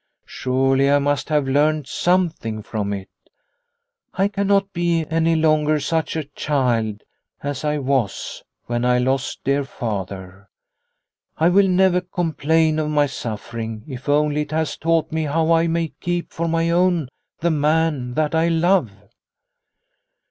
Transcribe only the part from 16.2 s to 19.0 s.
for my own the man that I love."